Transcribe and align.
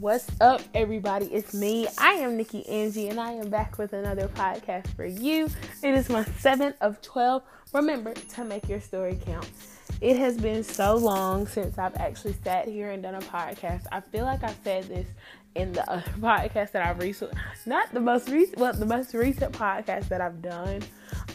What's 0.00 0.26
up, 0.40 0.62
everybody? 0.72 1.26
It's 1.26 1.52
me. 1.52 1.86
I 1.98 2.12
am 2.12 2.38
Nikki 2.38 2.66
Angie, 2.66 3.10
and 3.10 3.20
I 3.20 3.32
am 3.32 3.50
back 3.50 3.76
with 3.76 3.92
another 3.92 4.28
podcast 4.28 4.86
for 4.96 5.04
you. 5.04 5.50
It 5.82 5.92
is 5.92 6.08
my 6.08 6.24
seventh 6.38 6.76
of 6.80 7.02
12. 7.02 7.42
Remember 7.74 8.14
to 8.14 8.44
make 8.44 8.66
your 8.66 8.80
story 8.80 9.18
count. 9.26 9.46
It 10.00 10.16
has 10.16 10.38
been 10.38 10.64
so 10.64 10.96
long 10.96 11.46
since 11.46 11.76
I've 11.76 11.96
actually 11.96 12.34
sat 12.42 12.66
here 12.66 12.90
and 12.90 13.02
done 13.02 13.16
a 13.16 13.20
podcast. 13.20 13.84
I 13.92 14.00
feel 14.00 14.24
like 14.24 14.42
I 14.42 14.54
said 14.64 14.84
this 14.84 15.06
in 15.54 15.72
the 15.72 15.88
other 15.90 16.10
podcast 16.20 16.72
that 16.72 16.86
I've 16.86 16.98
recently, 16.98 17.38
not 17.66 17.92
the 17.92 18.00
most 18.00 18.30
recent, 18.30 18.58
well, 18.58 18.72
the 18.72 18.86
most 18.86 19.12
recent 19.12 19.52
podcast 19.52 20.08
that 20.08 20.22
I've 20.22 20.40
done. 20.40 20.80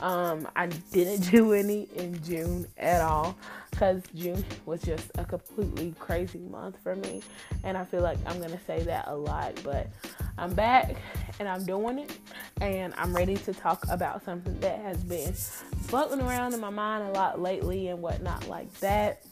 Um, 0.02 0.48
I 0.56 0.66
didn't 0.92 1.30
do 1.32 1.54
any 1.54 1.84
in 1.96 2.22
June 2.24 2.66
at 2.78 3.02
all 3.02 3.38
because 3.70 4.02
June 4.16 4.44
was 4.66 4.82
just 4.82 5.12
a 5.20 5.26
completely 5.26 5.94
crazy 6.00 6.40
month 6.40 6.78
for 6.82 6.96
me, 6.96 7.22
and 7.64 7.78
I 7.78 7.86
feel 7.86 8.02
like 8.02 8.18
I'm 8.26 8.40
gonna 8.40 8.60
say 8.66 8.82
that 8.84 9.08
a 9.08 9.16
lot, 9.16 9.60
but 9.64 9.90
I'm 10.38 10.54
back 10.54 10.96
and 11.40 11.48
I'm 11.48 11.66
doing 11.66 12.00
it, 12.00 12.18
and 12.62 12.94
I'm 12.98 13.16
ready 13.16 13.36
to 13.36 13.54
talk 13.54 13.84
about 13.90 14.24
something 14.26 14.60
that 14.60 14.80
has 14.80 14.98
been 15.04 15.34
floating 15.34 16.22
around 16.22 16.54
in 16.54 16.60
my 16.60 16.70
mind 16.70 17.08
a 17.08 17.12
lot 17.12 17.42
lately 17.42 17.88
and 17.88 18.02
whatnot 18.02 18.48
like 18.48 18.72
that. 18.80 19.24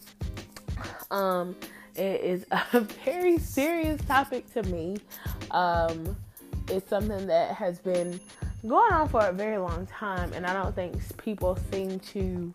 Um, 1.11 1.55
it 1.95 2.21
is 2.21 2.45
a 2.51 2.79
very 3.05 3.37
serious 3.37 4.01
topic 4.05 4.51
to 4.53 4.63
me. 4.63 4.97
Um, 5.51 6.15
it's 6.69 6.89
something 6.89 7.27
that 7.27 7.55
has 7.55 7.79
been 7.79 8.19
going 8.65 8.93
on 8.93 9.09
for 9.09 9.25
a 9.25 9.33
very 9.33 9.57
long 9.57 9.85
time, 9.87 10.31
and 10.33 10.45
I 10.45 10.53
don't 10.53 10.73
think 10.73 10.95
people 11.17 11.57
seem 11.71 11.99
to 11.99 12.53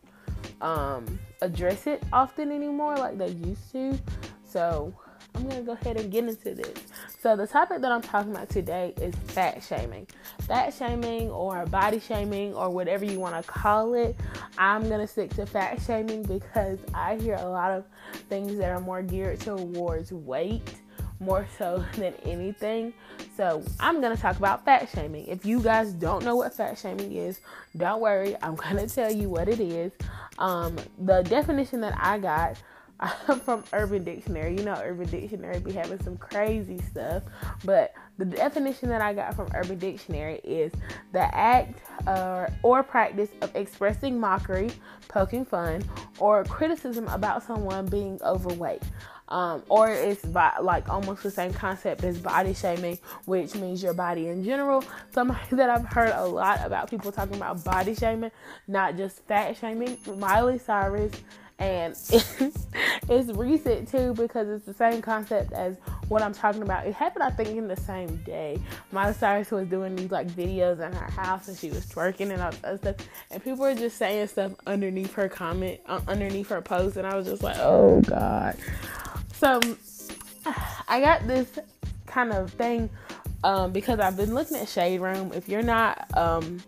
um, 0.61 1.19
address 1.43 1.87
it 1.87 2.03
often 2.13 2.51
anymore 2.51 2.97
like 2.97 3.19
they 3.19 3.29
used 3.29 3.71
to. 3.73 3.99
So 4.45 4.95
I'm 5.39 5.49
gonna 5.49 5.63
go 5.63 5.73
ahead 5.73 5.97
and 5.97 6.11
get 6.11 6.25
into 6.25 6.53
this. 6.53 6.75
So 7.21 7.37
the 7.37 7.47
topic 7.47 7.81
that 7.83 7.93
I'm 7.93 8.03
talking 8.03 8.33
about 8.33 8.49
today 8.49 8.93
is 9.01 9.15
fat 9.29 9.63
shaming. 9.63 10.09
Fat 10.41 10.75
shaming 10.75 11.31
or 11.31 11.65
body 11.67 12.01
shaming 12.01 12.55
or 12.55 12.71
whatever 12.71 13.05
you 13.05 13.21
want 13.21 13.37
to 13.37 13.49
call 13.49 13.95
it. 13.95 14.17
I'm 14.59 14.89
gonna 14.89 15.07
stick 15.07 15.33
to 15.35 15.47
fat 15.47 15.81
shaming 15.81 16.25
because 16.25 16.81
I 16.93 17.19
hear 17.19 17.37
a 17.37 17.49
lot 17.49 17.71
of 17.71 17.85
things 18.29 18.59
that 18.59 18.71
are 18.71 18.81
more 18.81 19.01
geared 19.01 19.39
towards 19.39 20.11
weight 20.11 20.75
more 21.21 21.47
so 21.57 21.85
than 21.95 22.15
anything. 22.25 22.93
So, 23.37 23.63
I'm 23.79 24.01
going 24.01 24.15
to 24.15 24.21
talk 24.21 24.37
about 24.37 24.65
fat 24.65 24.89
shaming. 24.93 25.27
If 25.27 25.45
you 25.47 25.61
guys 25.61 25.93
don't 25.93 26.25
know 26.25 26.37
what 26.37 26.55
fat 26.55 26.79
shaming 26.79 27.13
is, 27.13 27.41
don't 27.77 28.01
worry, 28.01 28.37
I'm 28.43 28.57
going 28.57 28.77
to 28.77 28.93
tell 28.93 29.13
you 29.13 29.29
what 29.29 29.49
it 29.49 29.61
is. 29.61 29.93
Um, 30.39 30.77
the 30.99 31.23
definition 31.23 31.81
that 31.83 31.97
I 32.01 32.19
got 32.19 32.57
from 33.45 33.65
Urban 33.73 34.05
Dictionary. 34.05 34.57
You 34.57 34.65
know, 34.65 34.81
Urban 34.83 35.09
Dictionary 35.09 35.61
be 35.61 35.73
having 35.73 36.03
some 36.03 36.17
crazy 36.17 36.81
stuff, 36.91 37.23
but 37.65 37.95
the 38.19 38.25
definition 38.25 38.89
that 38.89 39.01
I 39.01 39.15
got 39.15 39.35
from 39.35 39.49
Urban 39.55 39.79
Dictionary 39.79 40.41
is 40.43 40.73
the 41.13 41.35
act 41.35 41.81
uh, 42.07 42.49
or 42.63 42.83
practice 42.83 43.31
of 43.41 43.55
expressing 43.55 44.19
mockery, 44.19 44.71
poking 45.09 45.45
fun, 45.45 45.85
or 46.19 46.45
criticism 46.45 47.07
about 47.09 47.43
someone 47.45 47.87
being 47.87 48.21
overweight. 48.25 48.83
Um, 49.29 49.63
or 49.69 49.91
it's 49.91 50.25
by, 50.25 50.55
like 50.63 50.89
almost 50.89 51.23
the 51.23 51.31
same 51.31 51.53
concept 51.53 52.03
as 52.03 52.19
body 52.19 52.55
shaming, 52.55 52.99
which 53.27 53.55
means 53.55 53.83
your 53.83 53.93
body 53.93 54.29
in 54.29 54.43
general. 54.43 54.83
Something 55.13 55.37
that 55.59 55.69
I've 55.69 55.85
heard 55.85 56.13
a 56.15 56.25
lot 56.25 56.61
about 56.65 56.89
people 56.89 57.13
talking 57.13 57.37
about 57.37 57.63
body 57.63 57.95
shaming, 57.95 58.31
not 58.67 58.97
just 58.97 59.23
fat 59.27 59.57
shaming. 59.57 59.99
Miley 60.17 60.59
Cyrus 60.59 61.13
and 61.59 61.95
it's 63.09 63.31
recent 63.31 63.89
too 63.91 64.15
because 64.15 64.49
it's 64.49 64.65
the 64.65 64.75
same 64.75 65.03
concept 65.03 65.53
as 65.53 65.77
what 66.09 66.23
I'm 66.23 66.35
talking 66.35 66.63
about. 66.63 66.87
It 66.87 66.95
happened, 66.95 67.23
I 67.25 67.31
think, 67.31 67.51
in 67.51 67.69
the 67.69 67.77
same 67.77 68.17
day. 68.19 68.61
Miley 68.93 69.15
Cyrus 69.15 69.51
was 69.51 69.69
doing 69.69 69.97
these 69.97 70.11
like 70.11 70.29
videos 70.29 70.81
in 70.81 70.93
her 70.93 71.11
house 71.11 71.49
and 71.49 71.57
she 71.57 71.71
was 71.71 71.87
twerking 71.87 72.33
and 72.33 72.43
all 72.43 72.53
that 72.63 72.79
stuff, 72.81 72.97
and 73.31 73.43
people 73.43 73.61
were 73.61 73.75
just 73.75 73.97
saying 73.97 74.29
stuff 74.29 74.53
underneath 74.67 75.15
her 75.15 75.29
comment, 75.29 75.81
uh, 75.87 76.01
underneath 76.09 76.49
her 76.49 76.63
post, 76.63 76.97
and 76.97 77.07
I 77.07 77.17
was 77.17 77.27
just 77.27 77.43
like, 77.43 77.59
oh 77.59 78.01
god. 78.03 78.57
So 79.35 79.61
I 80.89 81.01
got 81.01 81.27
this 81.27 81.59
kind 82.07 82.33
of 82.33 82.53
thing 82.53 82.91
um, 83.45 83.73
because 83.73 84.01
I've 84.01 84.17
been 84.17 84.35
looking 84.35 84.57
at 84.57 84.69
Shade 84.69 85.01
Room. 85.01 85.33
If 85.35 85.49
you're 85.49 85.63
not, 85.63 86.07
um, 86.17 86.61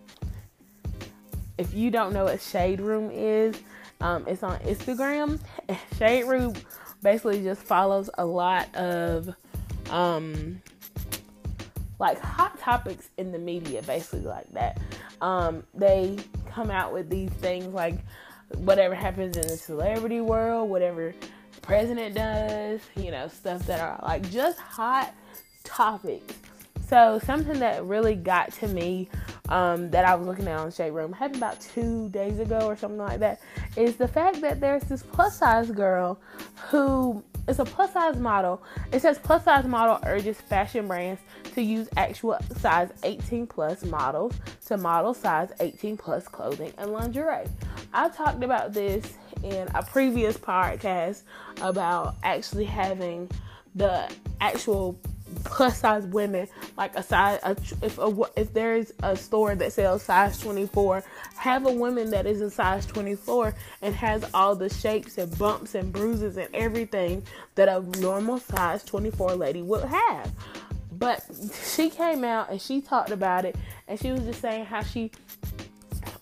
if 1.57 1.73
you 1.73 1.91
don't 1.91 2.13
know 2.13 2.25
what 2.25 2.41
Shade 2.41 2.81
Room 2.81 3.11
is, 3.11 3.55
um, 4.01 4.25
it's 4.27 4.43
on 4.43 4.59
Instagram. 4.59 5.39
Shade 5.97 6.25
Room 6.25 6.53
basically 7.01 7.43
just 7.43 7.61
follows 7.61 8.09
a 8.17 8.25
lot 8.25 8.73
of 8.75 9.33
um, 9.89 10.61
like 11.99 12.19
hot 12.19 12.59
topics 12.59 13.09
in 13.17 13.31
the 13.31 13.39
media, 13.39 13.81
basically 13.83 14.21
like 14.21 14.51
that. 14.53 14.79
Um, 15.21 15.63
they 15.73 16.17
come 16.51 16.71
out 16.71 16.93
with 16.93 17.09
these 17.09 17.29
things 17.29 17.73
like 17.73 17.99
whatever 18.57 18.95
happens 18.95 19.37
in 19.37 19.43
the 19.43 19.57
celebrity 19.57 20.21
world, 20.21 20.69
whatever 20.69 21.13
the 21.53 21.61
president 21.61 22.15
does, 22.15 22.81
you 22.95 23.11
know, 23.11 23.27
stuff 23.27 23.65
that 23.67 23.79
are 23.79 23.99
like 24.03 24.29
just 24.31 24.59
hot 24.59 25.13
topics. 25.63 26.33
So 26.91 27.21
something 27.23 27.57
that 27.59 27.85
really 27.85 28.15
got 28.15 28.51
to 28.55 28.67
me 28.67 29.07
um, 29.47 29.89
that 29.91 30.03
I 30.03 30.13
was 30.13 30.27
looking 30.27 30.49
at 30.49 30.59
on 30.59 30.73
Shade 30.73 30.91
Room, 30.91 31.13
happened 31.13 31.37
about 31.37 31.61
two 31.61 32.09
days 32.09 32.37
ago 32.37 32.67
or 32.67 32.75
something 32.75 32.99
like 32.99 33.21
that, 33.21 33.39
is 33.77 33.95
the 33.95 34.09
fact 34.09 34.41
that 34.41 34.59
there's 34.59 34.83
this 34.83 35.01
plus 35.01 35.39
size 35.39 35.71
girl 35.71 36.19
who 36.67 37.23
is 37.47 37.59
a 37.59 37.63
plus 37.63 37.93
size 37.93 38.17
model. 38.17 38.61
It 38.91 39.01
says 39.01 39.17
plus 39.19 39.45
size 39.45 39.65
model 39.65 39.99
urges 40.05 40.41
fashion 40.41 40.89
brands 40.89 41.21
to 41.55 41.61
use 41.61 41.87
actual 41.95 42.37
size 42.57 42.89
18 43.03 43.47
plus 43.47 43.85
models 43.85 44.33
to 44.65 44.75
model 44.75 45.13
size 45.13 45.53
18 45.61 45.95
plus 45.95 46.27
clothing 46.27 46.73
and 46.77 46.91
lingerie. 46.91 47.47
I 47.93 48.09
talked 48.09 48.43
about 48.43 48.73
this 48.73 49.13
in 49.43 49.69
a 49.75 49.81
previous 49.81 50.35
podcast 50.35 51.21
about 51.61 52.17
actually 52.21 52.65
having 52.65 53.31
the 53.75 54.11
actual 54.41 54.99
plus 55.43 55.79
size 55.79 56.05
women. 56.05 56.47
Like 56.77 56.95
a 56.95 57.03
size 57.03 57.39
a, 57.43 57.55
if 57.81 57.97
a, 57.97 58.13
if 58.35 58.53
there's 58.53 58.91
a 59.03 59.15
store 59.15 59.55
that 59.55 59.73
sells 59.73 60.03
size 60.03 60.39
24 60.39 61.03
have 61.37 61.65
a 61.65 61.71
woman 61.71 62.11
that 62.11 62.25
is 62.25 62.41
a 62.41 62.49
size 62.49 62.85
24 62.85 63.53
and 63.81 63.95
has 63.95 64.23
all 64.33 64.55
the 64.55 64.69
shapes 64.69 65.17
and 65.17 65.35
bumps 65.37 65.75
and 65.75 65.91
bruises 65.91 66.37
and 66.37 66.47
everything 66.53 67.23
that 67.55 67.67
a 67.67 67.81
normal 67.99 68.39
size 68.39 68.83
24 68.83 69.35
lady 69.35 69.61
would 69.61 69.83
have. 69.83 70.31
But 70.91 71.25
she 71.65 71.89
came 71.89 72.23
out 72.23 72.51
and 72.51 72.61
she 72.61 72.79
talked 72.79 73.09
about 73.09 73.45
it 73.45 73.55
and 73.87 73.99
she 73.99 74.11
was 74.11 74.21
just 74.21 74.39
saying 74.41 74.65
how 74.65 74.83
she 74.83 75.11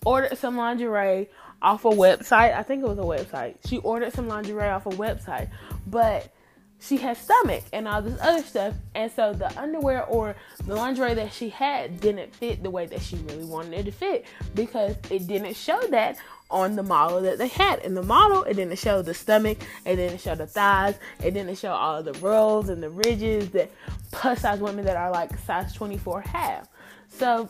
ordered 0.04 0.38
some 0.38 0.56
lingerie 0.56 1.28
off 1.62 1.84
a 1.84 1.90
website. 1.90 2.54
I 2.54 2.62
think 2.62 2.82
it 2.82 2.88
was 2.88 2.98
a 2.98 3.02
website. 3.02 3.56
She 3.66 3.78
ordered 3.78 4.12
some 4.12 4.28
lingerie 4.28 4.68
off 4.68 4.86
a 4.86 4.90
website. 4.90 5.50
But 5.86 6.32
she 6.80 6.96
had 6.96 7.16
stomach 7.16 7.62
and 7.72 7.86
all 7.86 8.02
this 8.02 8.18
other 8.20 8.42
stuff. 8.42 8.74
And 8.94 9.12
so 9.12 9.32
the 9.32 9.56
underwear 9.58 10.04
or 10.04 10.34
the 10.66 10.74
lingerie 10.74 11.14
that 11.14 11.32
she 11.32 11.50
had 11.50 12.00
didn't 12.00 12.34
fit 12.34 12.62
the 12.62 12.70
way 12.70 12.86
that 12.86 13.02
she 13.02 13.16
really 13.16 13.44
wanted 13.44 13.74
it 13.74 13.84
to 13.84 13.92
fit 13.92 14.26
because 14.54 14.96
it 15.10 15.26
didn't 15.26 15.54
show 15.54 15.80
that 15.88 16.16
on 16.50 16.76
the 16.76 16.82
model 16.82 17.20
that 17.20 17.38
they 17.38 17.48
had. 17.48 17.80
In 17.80 17.94
the 17.94 18.02
model, 18.02 18.42
it 18.44 18.54
didn't 18.54 18.78
show 18.78 19.02
the 19.02 19.14
stomach, 19.14 19.58
it 19.84 19.96
didn't 19.96 20.20
show 20.20 20.34
the 20.34 20.46
thighs, 20.46 20.98
it 21.22 21.32
didn't 21.32 21.56
show 21.56 21.72
all 21.72 21.98
of 21.98 22.04
the 22.06 22.14
rolls 22.14 22.70
and 22.70 22.82
the 22.82 22.90
ridges 22.90 23.50
that 23.50 23.70
plus 24.10 24.40
size 24.40 24.58
women 24.58 24.84
that 24.86 24.96
are 24.96 25.10
like 25.10 25.38
size 25.40 25.72
24 25.74 26.22
have. 26.22 26.68
So 27.08 27.48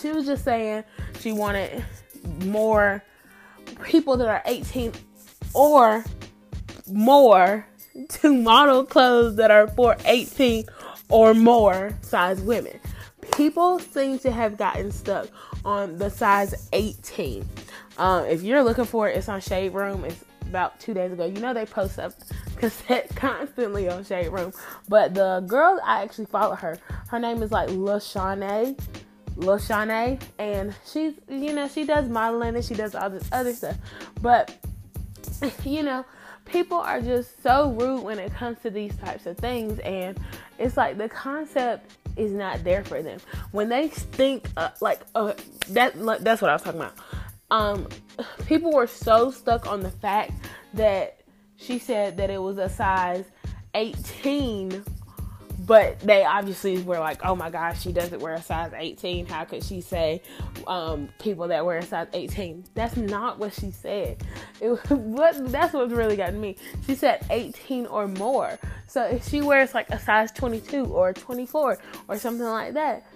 she 0.00 0.12
was 0.12 0.26
just 0.26 0.44
saying 0.44 0.84
she 1.20 1.32
wanted 1.32 1.84
more 2.44 3.02
people 3.82 4.16
that 4.16 4.28
are 4.28 4.42
18 4.46 4.92
or 5.54 6.04
more 6.90 7.66
to 8.08 8.34
model 8.34 8.84
clothes 8.84 9.36
that 9.36 9.50
are 9.50 9.68
for 9.68 9.96
18 10.04 10.64
or 11.08 11.34
more 11.34 11.96
size 12.02 12.40
women. 12.40 12.78
People 13.36 13.78
seem 13.78 14.18
to 14.20 14.30
have 14.30 14.56
gotten 14.56 14.90
stuck 14.90 15.28
on 15.64 15.96
the 15.98 16.10
size 16.10 16.68
18. 16.72 17.46
Um, 17.98 18.24
if 18.24 18.42
you're 18.42 18.62
looking 18.62 18.84
for 18.84 19.08
it, 19.08 19.16
it's 19.16 19.28
on 19.28 19.40
Shade 19.40 19.74
Room. 19.74 20.04
It's 20.04 20.24
about 20.40 20.78
two 20.80 20.92
days 20.92 21.12
ago. 21.12 21.24
You 21.24 21.40
know 21.40 21.54
they 21.54 21.66
post 21.66 21.98
up 21.98 22.12
cassette 22.56 23.14
constantly 23.14 23.88
on 23.88 24.04
Shade 24.04 24.28
Room. 24.28 24.52
But 24.88 25.14
the 25.14 25.40
girl 25.46 25.80
I 25.84 26.02
actually 26.02 26.26
follow 26.26 26.54
her. 26.56 26.78
Her 27.08 27.18
name 27.18 27.42
is 27.42 27.52
like 27.52 27.68
LaShawnae. 27.68 28.78
LaShawnae. 29.36 30.20
And 30.38 30.74
she's 30.90 31.14
you 31.28 31.52
know, 31.52 31.68
she 31.68 31.84
does 31.84 32.08
modeling 32.08 32.56
and 32.56 32.64
she 32.64 32.74
does 32.74 32.94
all 32.94 33.10
this 33.10 33.28
other 33.32 33.52
stuff. 33.52 33.76
But 34.20 34.56
you 35.64 35.82
know, 35.82 36.04
people 36.44 36.78
are 36.78 37.00
just 37.00 37.42
so 37.42 37.72
rude 37.72 38.02
when 38.02 38.18
it 38.18 38.32
comes 38.34 38.58
to 38.60 38.70
these 38.70 38.94
types 38.96 39.26
of 39.26 39.36
things 39.38 39.78
and 39.80 40.18
it's 40.58 40.76
like 40.76 40.98
the 40.98 41.08
concept 41.08 41.96
is 42.16 42.32
not 42.32 42.62
there 42.64 42.84
for 42.84 43.02
them. 43.02 43.18
When 43.52 43.68
they 43.68 43.88
think 43.88 44.48
uh, 44.56 44.70
like 44.80 45.00
uh, 45.14 45.32
that 45.70 45.94
that's 46.22 46.42
what 46.42 46.50
i 46.50 46.54
was 46.54 46.62
talking 46.62 46.80
about. 46.80 46.94
Um 47.50 47.88
people 48.46 48.72
were 48.72 48.86
so 48.86 49.30
stuck 49.30 49.66
on 49.66 49.80
the 49.80 49.90
fact 49.90 50.32
that 50.74 51.20
she 51.56 51.78
said 51.78 52.16
that 52.16 52.30
it 52.30 52.40
was 52.40 52.58
a 52.58 52.68
size 52.68 53.24
18 53.74 54.84
but 55.66 56.00
they 56.00 56.24
obviously 56.24 56.82
were 56.82 56.98
like, 56.98 57.24
oh 57.24 57.36
my 57.36 57.50
gosh, 57.50 57.82
she 57.82 57.92
doesn't 57.92 58.20
wear 58.20 58.34
a 58.34 58.42
size 58.42 58.72
18. 58.76 59.26
How 59.26 59.44
could 59.44 59.62
she 59.62 59.80
say 59.80 60.22
um, 60.66 61.08
people 61.18 61.48
that 61.48 61.64
wear 61.64 61.78
a 61.78 61.82
size 61.82 62.08
18? 62.12 62.64
That's 62.74 62.96
not 62.96 63.38
what 63.38 63.52
she 63.54 63.70
said. 63.70 64.22
It, 64.60 64.68
what 64.90 65.52
that's 65.52 65.72
what's 65.72 65.92
really 65.92 66.16
gotten 66.16 66.40
me. 66.40 66.56
She 66.86 66.94
said 66.94 67.24
18 67.30 67.86
or 67.86 68.08
more. 68.08 68.58
So 68.86 69.04
if 69.04 69.28
she 69.28 69.40
wears 69.40 69.74
like 69.74 69.88
a 69.90 69.98
size 69.98 70.32
22 70.32 70.86
or 70.86 71.12
24 71.12 71.78
or 72.08 72.18
something 72.18 72.46
like 72.46 72.74
that, 72.74 73.06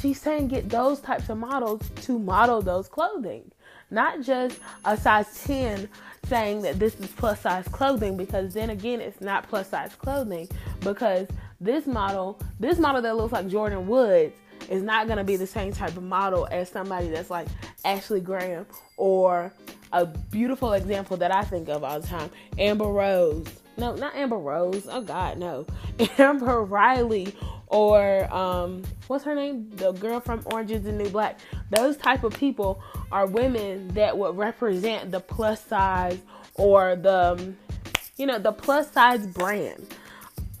she's 0.00 0.20
saying 0.20 0.48
get 0.48 0.68
those 0.68 1.00
types 1.00 1.28
of 1.28 1.38
models 1.38 1.82
to 2.02 2.18
model 2.18 2.60
those 2.62 2.88
clothing, 2.88 3.50
not 3.90 4.22
just 4.22 4.58
a 4.84 4.96
size 4.96 5.44
10 5.44 5.88
saying 6.28 6.62
that 6.62 6.78
this 6.78 6.98
is 7.00 7.06
plus 7.08 7.40
size 7.40 7.66
clothing 7.68 8.16
because 8.16 8.54
then 8.54 8.70
again 8.70 9.00
it's 9.00 9.20
not 9.20 9.48
plus 9.48 9.68
size 9.68 9.94
clothing 9.94 10.48
because 10.80 11.28
this 11.60 11.86
model, 11.86 12.38
this 12.60 12.78
model 12.78 13.02
that 13.02 13.16
looks 13.16 13.32
like 13.32 13.46
Jordyn 13.46 13.86
Woods 13.86 14.34
is 14.68 14.82
not 14.82 15.06
going 15.06 15.18
to 15.18 15.24
be 15.24 15.36
the 15.36 15.46
same 15.46 15.72
type 15.72 15.96
of 15.96 16.02
model 16.02 16.46
as 16.50 16.68
somebody 16.68 17.08
that's 17.08 17.30
like 17.30 17.46
Ashley 17.84 18.20
Graham 18.20 18.66
or 18.96 19.52
a 19.92 20.04
beautiful 20.06 20.72
example 20.72 21.16
that 21.18 21.32
I 21.32 21.42
think 21.42 21.68
of 21.68 21.84
all 21.84 22.00
the 22.00 22.06
time, 22.06 22.30
Amber 22.58 22.86
Rose. 22.86 23.46
No, 23.78 23.94
not 23.94 24.14
Amber 24.16 24.38
Rose. 24.38 24.86
Oh 24.90 25.02
God, 25.02 25.38
no. 25.38 25.66
Amber 26.18 26.62
Riley 26.62 27.34
or 27.68 28.32
um 28.34 28.82
what's 29.06 29.24
her 29.24 29.34
name? 29.34 29.70
The 29.76 29.92
girl 29.92 30.20
from 30.20 30.42
Orange 30.46 30.70
is 30.70 30.82
the 30.82 30.92
New 30.92 31.08
Black. 31.08 31.38
Those 31.70 31.96
type 31.96 32.24
of 32.24 32.34
people 32.34 32.82
are 33.12 33.26
women 33.26 33.88
that 33.88 34.16
would 34.16 34.36
represent 34.36 35.10
the 35.10 35.20
plus 35.20 35.64
size 35.64 36.18
or 36.54 36.96
the 36.96 37.54
you 38.16 38.26
know, 38.26 38.38
the 38.38 38.52
plus 38.52 38.90
size 38.92 39.26
brand. 39.26 39.86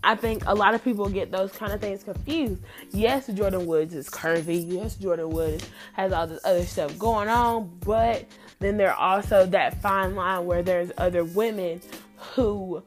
I 0.04 0.14
think 0.14 0.44
a 0.46 0.54
lot 0.54 0.74
of 0.74 0.84
people 0.84 1.08
get 1.08 1.32
those 1.32 1.50
kind 1.52 1.72
of 1.72 1.80
things 1.80 2.04
confused. 2.04 2.62
Yes, 2.92 3.28
Jordyn 3.28 3.66
Woods 3.66 3.94
is 3.94 4.08
curvy. 4.08 4.64
Yes, 4.64 4.96
Jordyn 4.96 5.30
Woods 5.30 5.68
has 5.94 6.12
all 6.12 6.26
this 6.26 6.40
other 6.44 6.64
stuff 6.64 6.96
going 6.98 7.28
on, 7.28 7.76
but 7.80 8.24
then 8.60 8.76
there 8.76 8.94
also 8.94 9.46
that 9.46 9.80
fine 9.82 10.14
line 10.14 10.46
where 10.46 10.62
there's 10.62 10.92
other 10.98 11.24
women 11.24 11.80
who 12.16 12.82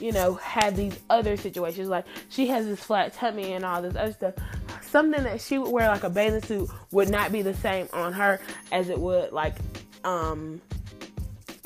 you 0.00 0.12
know, 0.12 0.34
have 0.34 0.76
these 0.76 0.98
other 1.10 1.36
situations. 1.36 1.88
Like 1.88 2.06
she 2.30 2.46
has 2.48 2.66
this 2.66 2.80
flat 2.80 3.12
tummy 3.12 3.52
and 3.52 3.64
all 3.64 3.82
this 3.82 3.94
other 3.94 4.12
stuff. 4.12 4.34
Something 4.90 5.22
that 5.22 5.40
she 5.40 5.58
would 5.58 5.70
wear 5.70 5.88
like 5.88 6.02
a 6.02 6.10
bathing 6.10 6.42
suit 6.42 6.68
would 6.90 7.08
not 7.08 7.30
be 7.30 7.42
the 7.42 7.54
same 7.54 7.88
on 7.92 8.12
her 8.12 8.40
as 8.72 8.88
it 8.88 8.98
would 8.98 9.32
like 9.32 9.54
um 10.04 10.60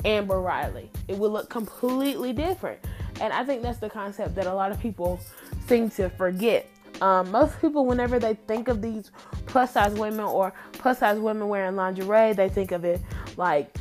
Amber 0.05 0.39
Riley. 0.39 0.89
It 1.07 1.17
would 1.17 1.31
look 1.31 1.49
completely 1.49 2.33
different. 2.33 2.79
And 3.19 3.33
I 3.33 3.43
think 3.43 3.61
that's 3.61 3.79
the 3.79 3.89
concept 3.89 4.35
that 4.35 4.45
a 4.45 4.53
lot 4.53 4.71
of 4.71 4.79
people 4.79 5.19
seem 5.67 5.89
to 5.91 6.09
forget. 6.09 6.69
Um, 7.01 7.31
most 7.31 7.59
people, 7.59 7.85
whenever 7.85 8.19
they 8.19 8.35
think 8.35 8.67
of 8.67 8.81
these 8.81 9.11
plus 9.47 9.71
size 9.71 9.93
women 9.93 10.21
or 10.21 10.53
plus 10.73 10.99
size 10.99 11.19
women 11.19 11.47
wearing 11.49 11.75
lingerie, 11.75 12.33
they 12.33 12.49
think 12.49 12.71
of 12.71 12.85
it 12.85 13.01
like 13.37 13.75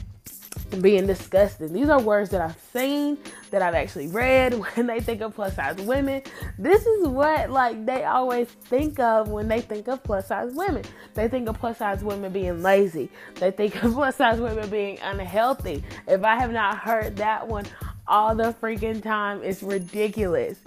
being 0.81 1.07
disgusting. 1.07 1.73
These 1.73 1.89
are 1.89 2.01
words 2.01 2.31
that 2.31 2.41
I've 2.41 2.59
seen, 2.73 3.19
that 3.55 3.63
I've 3.63 3.75
actually 3.75 4.09
read 4.09 4.55
when 4.75 4.89
they 4.89 4.99
think 5.01 5.21
of 5.21 5.35
plus 5.35 5.55
size 5.55 5.81
women. 5.81 6.23
This 6.59 6.85
is 6.85 7.07
what 7.07 7.51
like 7.51 7.87
they 7.87 8.05
always 8.05 8.49
think 8.49 8.99
of 8.99 9.29
when 9.29 9.47
they 9.47 9.61
think 9.61 9.87
of 9.87 10.03
plus 10.03 10.27
size 10.27 10.53
women. 10.53 10.85
They 11.15 11.29
think 11.29 11.49
of 11.49 11.57
plus 11.59 11.79
size 11.79 12.03
women 12.03 12.33
being 12.33 12.63
lazy. 12.63 13.09
They 13.37 13.53
think 13.53 13.83
of 13.83 13.93
plus 13.95 14.17
size 14.17 14.41
women 14.41 14.69
being 14.69 14.99
unhealthy. 15.01 15.85
If 16.09 16.25
I 16.25 16.35
have 16.35 16.51
not 16.51 16.79
heard 16.79 17.17
that 17.19 17.47
one 17.47 17.65
all 18.09 18.35
the 18.35 18.53
freaking 18.61 19.01
time, 19.01 19.41
it's 19.45 19.63
ridiculous. 19.63 20.59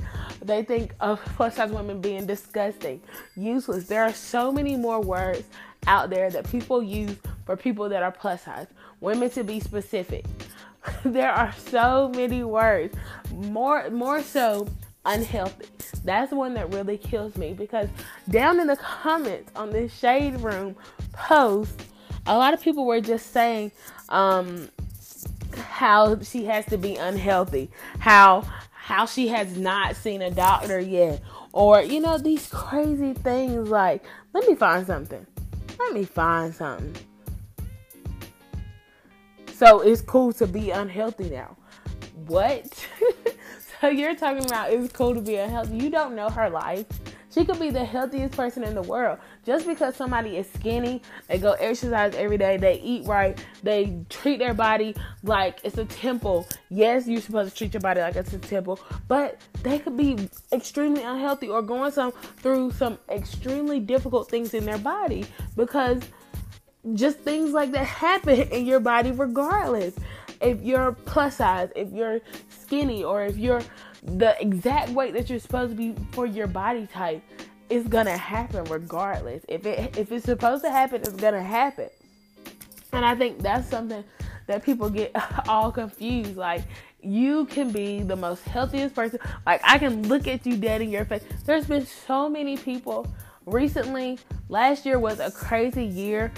They 0.42 0.64
think 0.64 0.96
of 1.02 1.20
plus 1.36 1.58
size 1.58 1.72
women 1.72 2.00
being 2.00 2.26
disgusting, 2.26 3.02
useless. 3.36 3.88
There 3.88 4.04
are 4.04 4.14
so 4.14 4.50
many 4.50 4.78
more 4.78 5.02
words 5.02 5.44
out 5.88 6.10
there 6.10 6.30
that 6.30 6.50
people 6.50 6.82
use 6.82 7.18
for 7.46 7.58
people 7.58 7.90
that 7.90 8.02
are 8.02 8.12
plus 8.14 8.44
size. 8.44 8.68
Women 9.02 9.30
to 9.32 9.44
be 9.44 9.60
specific. 9.60 10.24
there 11.06 11.32
are 11.32 11.54
so 11.54 12.12
many 12.16 12.44
words. 12.44 12.96
More 13.34 13.90
more 13.90 14.22
so 14.22 14.68
unhealthy. 15.06 15.66
That's 16.04 16.32
one 16.32 16.54
that 16.56 16.74
really 16.74 16.98
kills 16.98 17.36
me 17.38 17.54
because 17.54 17.90
down 18.30 18.60
in 18.60 18.68
the 18.68 18.78
comments 18.78 19.52
on 19.56 19.72
this 19.72 19.94
shade 19.94 20.40
room 20.42 20.76
post, 21.14 21.84
a 22.26 22.38
lot 22.38 22.54
of 22.54 22.62
people 22.62 22.86
were 22.86 23.02
just 23.02 23.32
saying 23.32 23.72
um, 24.10 24.70
how 25.56 26.20
she 26.22 26.46
has 26.46 26.66
to 26.68 26.78
be 26.78 26.96
unhealthy, 26.96 27.70
how 28.00 28.44
how 28.72 29.06
she 29.06 29.28
has 29.28 29.58
not 29.58 29.96
seen 29.96 30.22
a 30.22 30.32
doctor 30.32 30.80
yet, 30.80 31.22
or 31.52 31.82
you 31.82 32.00
know 32.00 32.18
these 32.18 32.48
crazy 32.48 33.14
things 33.14 33.70
like 33.70 34.04
let 34.34 34.48
me 34.48 34.56
find 34.56 34.86
something. 34.86 35.26
Let 35.80 35.94
me 35.94 36.06
find 36.06 36.54
something. 36.54 36.96
So 39.58 39.80
it's 39.80 40.02
cool 40.02 40.34
to 40.34 40.46
be 40.46 40.70
unhealthy 40.70 41.32
now. 41.32 41.58
What? 42.28 42.68
so 43.82 43.88
you're 43.88 44.14
talking 44.14 44.46
about 44.46 44.72
it's 44.72 44.94
cool 44.94 45.16
to 45.16 45.22
be 45.22 45.38
unhealthy. 45.38 45.78
You 45.78 45.90
don't 45.90 46.16
know 46.16 46.30
her 46.30 46.48
life. 46.48 46.86
She 47.34 47.44
could 47.44 47.60
be 47.60 47.72
the 47.72 47.84
healthiest 47.84 48.36
person 48.36 48.64
in 48.64 48.76
the 48.76 48.84
world. 48.84 49.18
Just 49.48 49.66
because 49.66 49.96
somebody 49.96 50.38
is 50.38 50.48
skinny, 50.54 51.02
they 51.28 51.40
go 51.40 51.54
exercise 51.54 52.14
every 52.14 52.38
day, 52.38 52.58
they 52.58 52.80
eat 52.82 53.08
right, 53.08 53.44
they 53.64 53.98
treat 54.10 54.38
their 54.38 54.54
body 54.54 54.96
like 55.24 55.60
it's 55.64 55.80
a 55.80 55.86
temple. 55.86 56.48
Yes, 56.70 57.08
you're 57.08 57.20
supposed 57.20 57.50
to 57.50 57.58
treat 57.58 57.74
your 57.74 57.82
body 57.82 58.02
like 58.02 58.16
it's 58.16 58.34
a 58.34 58.38
temple, 58.38 58.80
but 59.08 59.42
they 59.64 59.80
could 59.80 59.98
be 59.98 60.30
extremely 60.52 61.02
unhealthy 61.02 61.50
or 61.50 61.64
going 61.64 61.92
some 61.92 62.12
through 62.12 62.74
some 62.74 63.00
extremely 63.10 63.80
difficult 63.80 64.30
things 64.30 64.54
in 64.54 64.66
their 64.66 64.78
body 64.78 65.26
because 65.56 66.04
just 66.94 67.20
things 67.20 67.52
like 67.52 67.72
that 67.72 67.86
happen 67.86 68.40
in 68.40 68.66
your 68.66 68.80
body 68.80 69.12
regardless. 69.12 69.96
If 70.42 70.62
you're 70.62 70.92
plus 70.92 71.38
size, 71.38 71.70
if 71.76 71.92
you're 71.92 72.22
skinny, 72.50 73.04
or 73.04 73.24
if 73.24 73.38
you're 73.38 73.62
the 74.04 74.40
exact 74.40 74.92
weight 74.92 75.14
that 75.14 75.30
you're 75.30 75.40
supposed 75.40 75.72
to 75.72 75.76
be 75.76 75.96
for 76.12 76.26
your 76.26 76.48
body 76.48 76.88
type, 76.88 77.24
it's 77.70 77.88
gonna 77.88 78.16
happen 78.18 78.64
regardless. 78.66 79.44
If 79.48 79.66
it 79.66 79.98
if 79.98 80.12
it's 80.12 80.26
supposed 80.26 80.64
to 80.64 80.72
happen, 80.72 81.02
it's 81.02 81.12
gonna 81.12 81.44
happen. 81.44 81.90
And 82.94 83.06
I 83.06 83.16
think 83.16 83.40
that's 83.40 83.70
something 83.70 84.04
that 84.46 84.64
people 84.64 84.90
get 84.90 85.12
all 85.48 85.72
confused. 85.72 86.38
Like 86.38 86.64
you 87.02 87.46
can 87.46 87.72
be 87.72 88.02
the 88.02 88.16
most 88.16 88.44
healthiest 88.44 88.96
person. 88.96 89.20
Like 89.46 89.62
I 89.64 89.78
can 89.78 90.08
look 90.08 90.28
at 90.28 90.46
you 90.46 90.58
dead 90.58 90.82
in 90.82 90.90
your 90.90 91.06
face. 91.06 91.24
There's 91.46 91.68
been 91.68 91.86
so 91.86 92.30
many 92.30 92.58
people 92.58 93.08
recently. 93.46 94.20
Last 94.50 94.86
year 94.86 95.00
was 95.00 95.20
a 95.20 95.32
crazy 95.32 95.86
year 95.86 96.32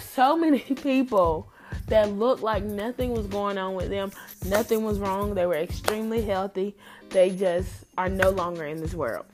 so 0.00 0.36
many 0.36 0.58
people 0.82 1.52
that 1.88 2.10
looked 2.12 2.42
like 2.42 2.64
nothing 2.64 3.12
was 3.12 3.26
going 3.26 3.58
on 3.58 3.74
with 3.74 3.88
them, 3.88 4.12
nothing 4.46 4.84
was 4.84 4.98
wrong. 4.98 5.34
They 5.34 5.46
were 5.46 5.56
extremely 5.56 6.22
healthy. 6.22 6.76
They 7.10 7.30
just 7.30 7.84
are 7.98 8.08
no 8.08 8.30
longer 8.30 8.64
in 8.64 8.80
this 8.80 8.94
world. 8.94 9.26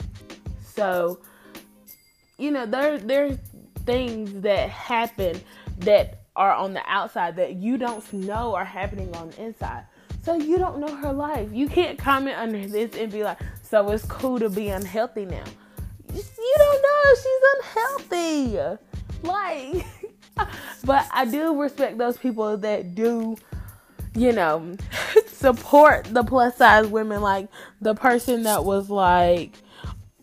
So, 0.74 1.20
you 2.38 2.50
know, 2.50 2.66
there 2.66 2.98
there's 2.98 3.38
things 3.84 4.40
that 4.42 4.68
happen 4.68 5.40
that 5.78 6.22
are 6.36 6.52
on 6.52 6.72
the 6.72 6.82
outside 6.86 7.36
that 7.36 7.54
you 7.54 7.76
don't 7.76 8.12
know 8.12 8.54
are 8.54 8.64
happening 8.64 9.14
on 9.16 9.30
the 9.30 9.42
inside. 9.42 9.84
So 10.22 10.34
you 10.34 10.58
don't 10.58 10.78
know 10.78 10.94
her 10.94 11.12
life. 11.12 11.48
You 11.52 11.68
can't 11.68 11.98
comment 11.98 12.36
under 12.38 12.66
this 12.66 12.94
and 12.96 13.10
be 13.10 13.24
like, 13.24 13.38
"So 13.62 13.90
it's 13.90 14.04
cool 14.04 14.38
to 14.38 14.50
be 14.50 14.68
unhealthy 14.68 15.24
now." 15.24 15.44
You 16.14 16.54
don't 16.58 16.82
know 16.82 17.14
she's 17.22 17.42
unhealthy. 17.54 18.78
Like 19.22 19.86
but 20.88 21.06
I 21.12 21.26
do 21.26 21.60
respect 21.60 21.98
those 21.98 22.16
people 22.16 22.56
that 22.56 22.94
do, 22.94 23.36
you 24.16 24.32
know, 24.32 24.78
support 25.26 26.06
the 26.06 26.24
plus 26.24 26.56
size 26.56 26.86
women. 26.86 27.20
Like 27.20 27.48
the 27.82 27.94
person 27.94 28.44
that 28.44 28.64
was 28.64 28.88
like, 28.88 29.52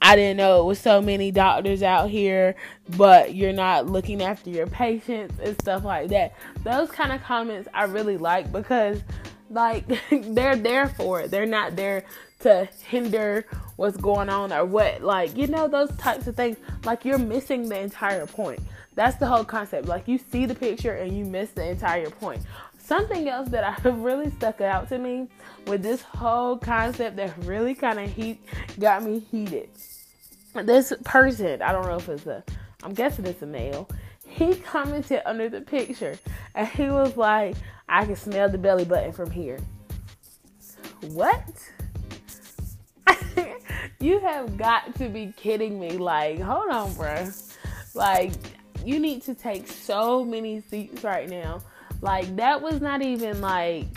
I 0.02 0.16
didn't 0.16 0.38
know 0.38 0.62
it 0.62 0.66
was 0.66 0.80
so 0.80 1.04
many 1.04 1.30
doctors 1.30 1.84
out 1.84 2.10
here, 2.10 2.56
but 2.98 3.36
you're 3.36 3.54
not 3.54 3.86
looking 3.86 4.24
after 4.24 4.50
your 4.50 4.66
patients 4.66 5.36
and 5.40 5.54
stuff 5.62 5.86
like 5.86 6.10
that. 6.10 6.34
Those 6.64 6.90
kind 6.90 7.12
of 7.12 7.22
comments 7.22 7.70
I 7.72 7.84
really 7.84 8.18
like 8.18 8.52
because, 8.52 9.04
like, 9.52 9.86
they're 10.10 10.56
there 10.56 10.90
for 10.90 11.22
it. 11.22 11.30
They're 11.30 11.46
not 11.46 11.76
there 11.76 12.06
to 12.42 12.68
hinder 12.88 13.46
what's 13.76 13.98
going 13.98 14.30
on 14.30 14.54
or 14.54 14.66
what, 14.66 15.02
like, 15.02 15.36
you 15.38 15.48
know, 15.48 15.68
those 15.68 15.96
types 15.98 16.28
of 16.28 16.36
things. 16.36 16.58
Like, 16.84 17.06
you're 17.06 17.18
missing 17.18 17.70
the 17.70 17.80
entire 17.80 18.26
point. 18.26 18.60
That's 18.96 19.18
the 19.18 19.28
whole 19.28 19.44
concept. 19.44 19.88
Like 19.88 20.08
you 20.08 20.18
see 20.18 20.46
the 20.46 20.56
picture 20.56 20.94
and 20.94 21.16
you 21.16 21.26
miss 21.26 21.52
the 21.52 21.70
entire 21.70 22.10
point. 22.10 22.42
Something 22.78 23.28
else 23.28 23.50
that 23.50 23.64
I 23.86 23.90
really 23.90 24.32
stuck 24.32 24.62
out 24.62 24.90
to 24.90 24.98
me 24.98 25.28
with 25.68 25.84
this 25.84 26.02
whole 26.02 26.58
concept 26.58 27.18
that 27.18 27.34
really 27.40 27.76
kind 27.76 28.00
of 28.00 28.12
heat 28.12 28.42
got 28.80 29.04
me 29.04 29.20
heated. 29.20 29.70
This 30.64 30.94
person, 31.04 31.62
I 31.62 31.74
don't 31.74 31.86
know 31.86 31.98
if 31.98 32.08
it's 32.08 32.26
a, 32.26 32.42
I'm 32.84 32.94
guessing 32.94 33.26
it's 33.26 33.42
a 33.42 33.46
male. 33.46 33.90
He 34.26 34.56
commented 34.56 35.22
under 35.26 35.50
the 35.50 35.62
picture 35.62 36.18
and 36.56 36.68
he 36.68 36.90
was 36.90 37.18
like, 37.18 37.56
"I 37.90 38.06
can 38.06 38.16
smell 38.16 38.50
the 38.50 38.58
belly 38.58 38.86
button 38.86 39.12
from 39.12 39.30
here." 39.30 39.60
What? 41.02 41.44
You 44.00 44.20
have 44.20 44.58
got 44.58 44.96
to 44.96 45.10
be 45.10 45.34
kidding 45.36 45.80
me. 45.80 45.92
Like, 45.92 46.40
hold 46.40 46.70
on, 46.70 46.94
bro. 46.94 47.28
Like, 47.94 48.34
you 48.84 49.00
need 49.00 49.24
to 49.24 49.34
take 49.34 49.68
so 49.68 50.24
many 50.24 50.62
seats 50.62 51.04
right 51.04 51.30
now. 51.30 51.62
Like, 52.02 52.36
that 52.36 52.62
was 52.62 52.82
not 52.82 53.02
even 53.02 53.42
like, 53.42 53.88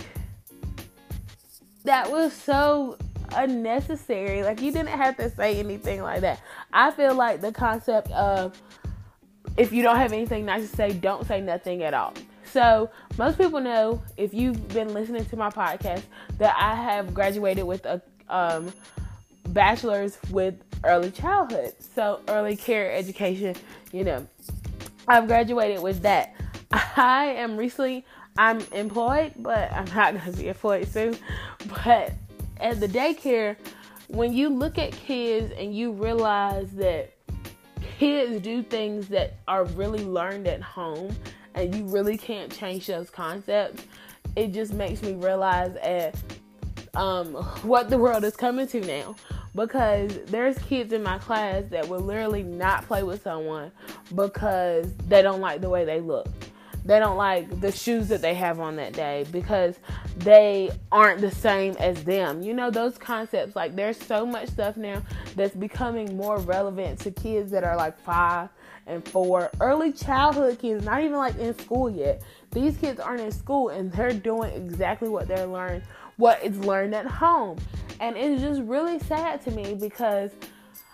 that 1.84 2.10
was 2.10 2.32
so 2.32 2.96
unnecessary. 3.34 4.42
Like, 4.42 4.62
you 4.62 4.72
didn't 4.72 4.88
have 4.88 5.16
to 5.18 5.30
say 5.30 5.58
anything 5.58 6.02
like 6.02 6.22
that. 6.22 6.40
I 6.72 6.90
feel 6.90 7.14
like 7.14 7.40
the 7.40 7.52
concept 7.52 8.10
of 8.12 8.60
if 9.56 9.72
you 9.72 9.82
don't 9.82 9.96
have 9.96 10.12
anything 10.12 10.46
nice 10.46 10.70
to 10.70 10.76
say, 10.76 10.92
don't 10.92 11.26
say 11.26 11.40
nothing 11.40 11.82
at 11.82 11.92
all. 11.92 12.14
So, 12.44 12.90
most 13.18 13.36
people 13.36 13.60
know 13.60 14.00
if 14.16 14.32
you've 14.32 14.68
been 14.68 14.94
listening 14.94 15.26
to 15.26 15.36
my 15.36 15.50
podcast 15.50 16.02
that 16.38 16.54
I 16.58 16.74
have 16.74 17.12
graduated 17.12 17.64
with 17.64 17.84
a 17.84 18.00
um, 18.30 18.72
bachelor's 19.48 20.18
with 20.30 20.54
early 20.84 21.10
childhood. 21.10 21.72
So, 21.94 22.20
early 22.28 22.56
care 22.56 22.92
education, 22.92 23.56
you 23.92 24.04
know, 24.04 24.26
I've 25.06 25.26
graduated 25.26 25.82
with 25.82 26.02
that. 26.02 26.34
I 26.70 27.34
am 27.36 27.56
recently 27.56 28.04
I'm 28.38 28.60
employed, 28.72 29.32
but 29.38 29.72
I'm 29.72 29.86
not 29.86 30.14
going 30.14 30.32
to 30.32 30.38
be 30.38 30.48
employed 30.48 30.86
soon. 30.86 31.16
But 31.84 32.12
at 32.60 32.78
the 32.78 32.86
daycare, 32.86 33.56
when 34.06 34.32
you 34.32 34.48
look 34.48 34.78
at 34.78 34.92
kids 34.92 35.52
and 35.58 35.74
you 35.74 35.90
realize 35.90 36.70
that 36.72 37.12
kids 37.98 38.40
do 38.40 38.62
things 38.62 39.08
that 39.08 39.38
are 39.48 39.64
really 39.64 40.04
learned 40.04 40.46
at 40.46 40.62
home 40.62 41.14
and 41.54 41.74
you 41.74 41.84
really 41.86 42.16
can't 42.16 42.52
change 42.52 42.86
those 42.86 43.10
concepts, 43.10 43.82
it 44.36 44.52
just 44.52 44.72
makes 44.72 45.02
me 45.02 45.14
realize 45.14 45.74
at 45.76 46.14
um, 46.98 47.34
what 47.62 47.88
the 47.88 47.96
world 47.96 48.24
is 48.24 48.36
coming 48.36 48.66
to 48.68 48.80
now. 48.80 49.14
Because 49.54 50.18
there's 50.26 50.58
kids 50.58 50.92
in 50.92 51.02
my 51.02 51.18
class 51.18 51.64
that 51.70 51.88
will 51.88 52.00
literally 52.00 52.42
not 52.42 52.86
play 52.86 53.02
with 53.02 53.22
someone 53.22 53.72
because 54.14 54.92
they 55.08 55.22
don't 55.22 55.40
like 55.40 55.60
the 55.60 55.70
way 55.70 55.84
they 55.84 56.00
look. 56.00 56.28
They 56.84 56.98
don't 56.98 57.16
like 57.16 57.60
the 57.60 57.72
shoes 57.72 58.08
that 58.08 58.22
they 58.22 58.34
have 58.34 58.60
on 58.60 58.76
that 58.76 58.92
day 58.92 59.26
because 59.30 59.78
they 60.18 60.70
aren't 60.90 61.20
the 61.20 61.30
same 61.30 61.74
as 61.78 62.02
them. 62.04 62.42
You 62.42 62.54
know, 62.54 62.70
those 62.70 62.96
concepts, 62.96 63.56
like, 63.56 63.76
there's 63.76 63.98
so 63.98 64.24
much 64.24 64.48
stuff 64.48 64.76
now 64.76 65.02
that's 65.34 65.54
becoming 65.54 66.16
more 66.16 66.38
relevant 66.38 67.00
to 67.00 67.10
kids 67.10 67.50
that 67.50 67.64
are 67.64 67.76
like 67.76 68.00
five 68.00 68.48
and 68.86 69.06
four. 69.06 69.50
Early 69.60 69.92
childhood 69.92 70.58
kids, 70.58 70.84
not 70.84 71.02
even 71.02 71.16
like 71.16 71.36
in 71.36 71.56
school 71.58 71.90
yet. 71.90 72.22
These 72.52 72.78
kids 72.78 73.00
aren't 73.00 73.20
in 73.20 73.32
school 73.32 73.68
and 73.68 73.92
they're 73.92 74.12
doing 74.12 74.52
exactly 74.54 75.08
what 75.08 75.28
they're 75.28 75.46
learning, 75.46 75.82
what 76.18 76.42
is 76.44 76.58
learned 76.58 76.94
at 76.94 77.06
home. 77.06 77.58
And 78.00 78.16
it's 78.16 78.42
just 78.42 78.60
really 78.62 78.98
sad 78.98 79.42
to 79.44 79.50
me 79.50 79.74
because 79.74 80.30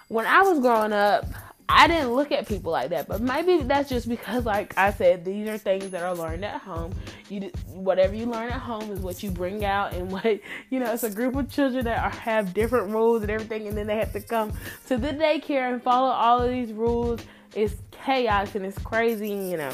when 0.08 0.26
I 0.26 0.42
was 0.42 0.60
growing 0.60 0.92
up, 0.92 1.26
I 1.68 1.88
didn't 1.88 2.12
look 2.14 2.30
at 2.30 2.46
people 2.46 2.72
like 2.72 2.90
that, 2.90 3.08
but 3.08 3.22
maybe 3.22 3.62
that's 3.62 3.88
just 3.88 4.06
because, 4.06 4.44
like 4.44 4.76
I 4.76 4.92
said, 4.92 5.24
these 5.24 5.48
are 5.48 5.56
things 5.56 5.90
that 5.90 6.02
are 6.02 6.14
learned 6.14 6.44
at 6.44 6.60
home. 6.60 6.94
You, 7.30 7.50
whatever 7.68 8.14
you 8.14 8.26
learn 8.26 8.50
at 8.50 8.60
home 8.60 8.92
is 8.92 9.00
what 9.00 9.22
you 9.22 9.30
bring 9.30 9.64
out, 9.64 9.94
and 9.94 10.12
what 10.12 10.24
you 10.70 10.78
know. 10.78 10.92
It's 10.92 11.04
a 11.04 11.10
group 11.10 11.34
of 11.36 11.50
children 11.50 11.86
that 11.86 11.98
are, 11.98 12.10
have 12.10 12.52
different 12.52 12.90
rules 12.90 13.22
and 13.22 13.30
everything, 13.30 13.66
and 13.66 13.76
then 13.76 13.86
they 13.86 13.96
have 13.96 14.12
to 14.12 14.20
come 14.20 14.52
to 14.88 14.98
the 14.98 15.08
daycare 15.08 15.72
and 15.72 15.82
follow 15.82 16.10
all 16.10 16.42
of 16.42 16.50
these 16.50 16.70
rules. 16.70 17.20
It's 17.54 17.74
chaos 17.90 18.54
and 18.54 18.66
it's 18.66 18.78
crazy, 18.80 19.30
you 19.30 19.56
know. 19.56 19.72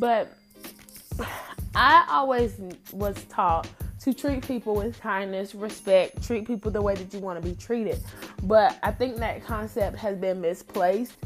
But 0.00 0.32
I 1.76 2.06
always 2.10 2.56
was 2.92 3.22
taught 3.28 3.68
to 4.00 4.14
treat 4.14 4.46
people 4.46 4.74
with 4.74 4.98
kindness, 5.00 5.54
respect, 5.54 6.22
treat 6.22 6.46
people 6.46 6.70
the 6.70 6.80
way 6.80 6.94
that 6.94 7.12
you 7.12 7.20
want 7.20 7.42
to 7.42 7.46
be 7.46 7.54
treated. 7.54 8.00
But 8.42 8.78
I 8.82 8.92
think 8.92 9.16
that 9.16 9.44
concept 9.44 9.96
has 9.98 10.16
been 10.16 10.40
misplaced 10.40 11.16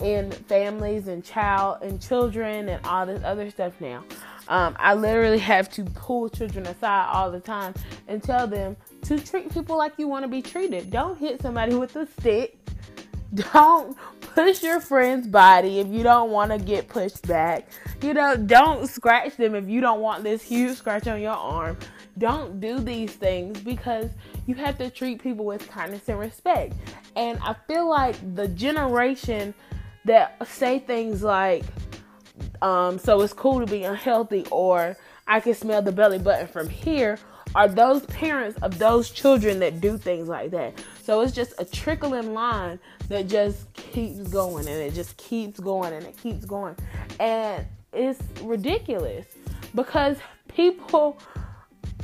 in 0.00 0.30
families 0.30 1.08
and 1.08 1.24
child 1.24 1.82
and 1.82 2.00
children 2.00 2.68
and 2.68 2.84
all 2.86 3.04
this 3.04 3.22
other 3.24 3.50
stuff 3.50 3.72
now. 3.80 4.04
Um, 4.48 4.76
I 4.78 4.94
literally 4.94 5.38
have 5.40 5.70
to 5.70 5.84
pull 5.84 6.28
children 6.28 6.66
aside 6.66 7.08
all 7.12 7.30
the 7.30 7.40
time 7.40 7.74
and 8.08 8.22
tell 8.22 8.46
them 8.46 8.76
to 9.02 9.18
treat 9.18 9.52
people 9.52 9.76
like 9.76 9.94
you 9.98 10.08
want 10.08 10.24
to 10.24 10.28
be 10.28 10.42
treated. 10.42 10.90
Don't 10.90 11.18
hit 11.18 11.42
somebody 11.42 11.74
with 11.74 11.96
a 11.96 12.06
stick. 12.06 12.56
Don't 13.52 13.96
push 14.20 14.62
your 14.62 14.80
friend's 14.80 15.26
body 15.28 15.78
if 15.78 15.86
you 15.86 16.02
don't 16.02 16.30
want 16.30 16.50
to 16.50 16.58
get 16.58 16.88
pushed 16.88 17.26
back. 17.28 17.68
You 18.02 18.14
know, 18.14 18.36
don't 18.36 18.88
scratch 18.88 19.36
them 19.36 19.54
if 19.54 19.68
you 19.68 19.80
don't 19.80 20.00
want 20.00 20.24
this 20.24 20.42
huge 20.42 20.78
scratch 20.78 21.06
on 21.06 21.20
your 21.20 21.36
arm. 21.36 21.76
Don't 22.20 22.60
do 22.60 22.78
these 22.78 23.12
things 23.12 23.58
because 23.60 24.10
you 24.46 24.54
have 24.56 24.76
to 24.76 24.90
treat 24.90 25.22
people 25.22 25.46
with 25.46 25.66
kindness 25.68 26.06
and 26.08 26.18
respect. 26.18 26.74
And 27.16 27.38
I 27.42 27.56
feel 27.66 27.88
like 27.88 28.16
the 28.34 28.46
generation 28.46 29.54
that 30.04 30.36
say 30.46 30.80
things 30.80 31.22
like, 31.22 31.64
um, 32.60 32.98
so 32.98 33.22
it's 33.22 33.32
cool 33.32 33.60
to 33.60 33.66
be 33.66 33.84
unhealthy 33.84 34.46
or 34.50 34.98
I 35.26 35.40
can 35.40 35.54
smell 35.54 35.80
the 35.80 35.92
belly 35.92 36.18
button 36.18 36.46
from 36.46 36.68
here 36.68 37.18
are 37.54 37.68
those 37.68 38.04
parents 38.06 38.58
of 38.60 38.78
those 38.78 39.10
children 39.10 39.58
that 39.60 39.80
do 39.80 39.96
things 39.96 40.28
like 40.28 40.50
that. 40.50 40.74
So 41.02 41.22
it's 41.22 41.32
just 41.32 41.54
a 41.58 41.64
trickling 41.64 42.34
line 42.34 42.78
that 43.08 43.28
just 43.28 43.72
keeps 43.72 44.28
going 44.28 44.68
and 44.68 44.76
it 44.76 44.92
just 44.92 45.16
keeps 45.16 45.58
going 45.58 45.94
and 45.94 46.04
it 46.04 46.18
keeps 46.18 46.44
going. 46.44 46.76
And 47.18 47.66
it's 47.94 48.20
ridiculous 48.42 49.24
because 49.74 50.18
people 50.48 51.18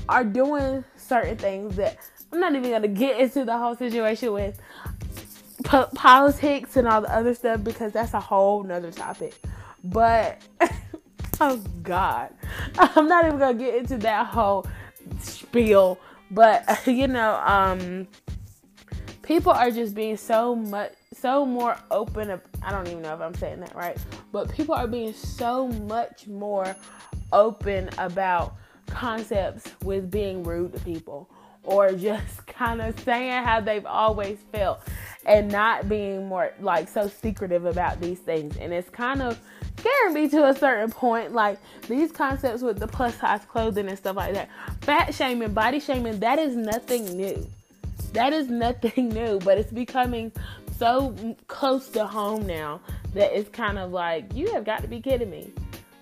are 0.09 0.25
doing 0.25 0.85
certain 0.97 1.37
things 1.37 1.77
that 1.77 1.99
I'm 2.33 2.41
not 2.41 2.55
even 2.55 2.71
gonna 2.71 2.89
get 2.89 3.21
into 3.21 3.45
the 3.45 3.57
whole 3.57 3.77
situation 3.77 4.33
with 4.33 4.61
po- 5.65 5.89
politics 5.95 6.77
and 6.77 6.89
all 6.89 7.01
the 7.01 7.15
other 7.15 7.35
stuff 7.35 7.63
because 7.63 7.93
that's 7.93 8.15
a 8.15 8.21
whole 8.21 8.63
nother 8.63 8.91
topic. 8.91 9.35
But 9.85 10.43
oh 11.41 11.63
God, 11.83 12.33
I'm 12.79 13.09
not 13.09 13.27
even 13.27 13.39
gonna 13.39 13.59
get 13.59 13.75
into 13.75 13.99
that 13.99 14.27
whole 14.27 14.67
spiel. 15.21 15.99
But 16.31 16.65
you 16.87 17.09
know, 17.09 17.41
um, 17.45 18.09
people 19.23 19.53
are 19.53 19.71
just 19.71 19.95
being 19.95 20.17
so 20.17 20.55
much, 20.55 20.93
so 21.13 21.47
more 21.47 21.77
open. 21.91 22.31
Of, 22.31 22.41
I 22.63 22.71
don't 22.73 22.89
even 22.89 23.03
know 23.03 23.15
if 23.15 23.21
I'm 23.21 23.35
saying 23.35 23.61
that 23.61 23.75
right, 23.75 23.97
but 24.33 24.53
people 24.53 24.75
are 24.75 24.89
being 24.89 25.13
so 25.13 25.69
much 25.69 26.27
more 26.27 26.77
open 27.33 27.91
about 27.99 28.57
concepts 28.87 29.71
with 29.85 30.11
being 30.11 30.43
rude 30.43 30.73
to 30.73 30.81
people 30.81 31.29
or 31.67 31.93
just 31.93 32.47
kind 32.47 32.81
of 32.81 32.99
saying 33.01 33.45
how 33.45 33.61
they've 33.61 33.87
always 33.87 34.39
felt 34.53 34.81
and 35.27 35.51
not 35.51 35.89
being 35.89 36.27
more 36.29 36.53
like 36.61 36.89
so 36.89 37.09
secretive 37.09 37.65
about 37.65 38.01
these 38.01 38.21
things. 38.21 38.57
And 38.57 38.73
it's 38.73 38.89
kind 38.89 39.21
of 39.21 39.39
scaring 39.79 40.15
me 40.15 40.29
to 40.29 40.49
a 40.49 40.55
certain 40.57 40.91
point. 40.91 41.33
Like 41.33 41.59
these 41.89 42.13
concepts 42.13 42.63
with 42.63 42.79
the 42.79 42.87
plus 42.87 43.17
size 43.17 43.45
clothing 43.47 43.89
and 43.89 43.99
stuff 43.99 44.17
like 44.17 44.35
that, 44.35 44.49
fat 44.83 45.15
shaming, 45.15 45.53
body 45.53 45.81
shaming, 45.81 46.21
that 46.21 46.39
is 46.39 46.57
nothing 46.57 47.05
new. 47.17 47.47
That 48.13 48.33
is 48.33 48.49
nothing 48.49 49.09
new, 49.11 49.39
but 49.41 49.59
it's 49.59 49.73
becoming 49.73 50.33
so 50.79 51.15
close 51.49 51.89
to 51.89 52.07
home 52.07 52.47
now 52.47 52.81
that 53.15 53.37
it's 53.37 53.49
kind 53.49 53.79
of 53.79 53.93
like, 53.93 54.33
you 54.35 54.53
have 54.53 54.65
got 54.65 54.83
to 54.83 54.89
be 54.89 55.01
kidding 55.01 55.31
me. 55.31 55.53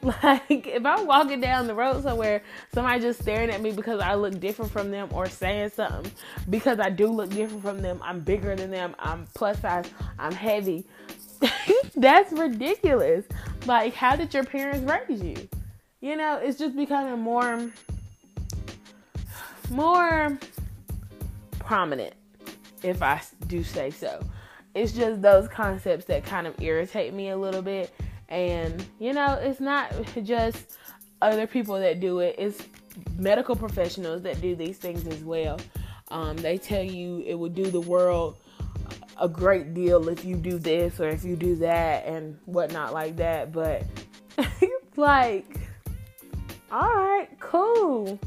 Like 0.22 0.66
if 0.66 0.84
I'm 0.84 1.06
walking 1.06 1.40
down 1.40 1.66
the 1.66 1.74
road 1.74 2.02
somewhere, 2.02 2.42
somebody 2.74 3.00
just 3.00 3.22
staring 3.22 3.48
at 3.48 3.62
me 3.62 3.72
because 3.72 4.00
I 4.00 4.14
look 4.14 4.38
different 4.38 4.70
from 4.70 4.90
them 4.90 5.08
or 5.12 5.28
saying 5.28 5.70
something 5.70 6.12
because 6.50 6.78
I 6.78 6.90
do 6.90 7.06
look 7.06 7.30
different 7.30 7.62
from 7.62 7.80
them. 7.80 8.00
I'm 8.02 8.20
bigger 8.20 8.54
than 8.54 8.70
them. 8.70 8.94
I'm 8.98 9.26
plus 9.34 9.60
size. 9.60 9.86
I'm 10.18 10.32
heavy. 10.32 10.84
That's 11.96 12.32
ridiculous. 12.32 13.24
Like 13.66 13.94
how 13.94 14.14
did 14.14 14.34
your 14.34 14.44
parents 14.44 14.90
raise 14.90 15.22
you? 15.22 15.48
You 16.02 16.16
know, 16.16 16.36
it's 16.36 16.58
just 16.58 16.76
becoming 16.76 17.18
more 17.20 17.70
more 19.70 20.38
prominent 21.60 22.12
if 22.82 23.02
I 23.02 23.22
do 23.46 23.64
say 23.64 23.90
so. 23.90 24.22
It's 24.74 24.92
just 24.92 25.22
those 25.22 25.48
concepts 25.48 26.04
that 26.06 26.26
kind 26.26 26.46
of 26.46 26.60
irritate 26.60 27.14
me 27.14 27.30
a 27.30 27.36
little 27.36 27.62
bit 27.62 27.90
and, 28.34 28.84
you 28.98 29.12
know, 29.12 29.38
it's 29.40 29.60
not 29.60 29.92
just 30.24 30.76
other 31.22 31.46
people 31.46 31.78
that 31.78 32.00
do 32.00 32.18
it, 32.18 32.34
it's 32.36 32.62
medical 33.16 33.54
professionals 33.54 34.22
that 34.22 34.40
do 34.40 34.56
these 34.56 34.76
things 34.76 35.06
as 35.06 35.22
well. 35.22 35.58
Um, 36.10 36.36
they 36.36 36.58
tell 36.58 36.82
you 36.82 37.22
it 37.26 37.34
will 37.34 37.48
do 37.48 37.70
the 37.70 37.80
world 37.80 38.36
a 39.20 39.28
great 39.28 39.72
deal 39.72 40.08
if 40.08 40.24
you 40.24 40.36
do 40.36 40.58
this 40.58 40.98
or 40.98 41.08
if 41.08 41.24
you 41.24 41.36
do 41.36 41.54
that 41.56 42.04
and 42.06 42.36
whatnot 42.46 42.92
like 42.92 43.16
that. 43.16 43.52
But 43.52 43.84
like, 44.96 45.46
all 46.72 46.92
right, 46.92 47.28
cool. 47.38 48.18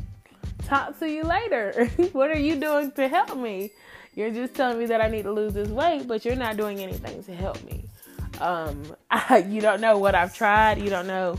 Talk 0.65 0.97
to 0.99 1.09
you 1.09 1.23
later. 1.23 1.89
what 2.13 2.31
are 2.31 2.39
you 2.39 2.55
doing 2.55 2.91
to 2.93 3.07
help 3.07 3.37
me? 3.37 3.71
You're 4.15 4.31
just 4.31 4.55
telling 4.55 4.79
me 4.79 4.85
that 4.87 5.01
I 5.01 5.09
need 5.09 5.23
to 5.23 5.31
lose 5.31 5.53
this 5.53 5.69
weight, 5.69 6.07
but 6.07 6.25
you're 6.25 6.35
not 6.35 6.57
doing 6.57 6.79
anything 6.79 7.23
to 7.25 7.35
help 7.35 7.63
me. 7.65 7.83
Um, 8.39 8.95
you 9.47 9.61
don't 9.61 9.81
know 9.81 9.97
what 9.97 10.15
I've 10.15 10.35
tried. 10.35 10.81
You 10.81 10.89
don't 10.89 11.07
know 11.07 11.37